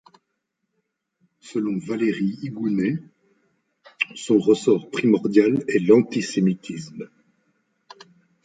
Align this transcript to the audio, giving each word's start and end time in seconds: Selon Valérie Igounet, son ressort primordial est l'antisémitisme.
Selon 1.41 1.77
Valérie 1.77 2.35
Igounet, 2.41 2.97
son 4.15 4.39
ressort 4.39 4.89
primordial 4.89 5.63
est 5.67 5.77
l'antisémitisme. 5.77 7.07